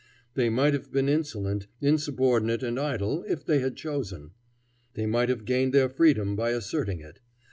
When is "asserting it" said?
6.53-7.19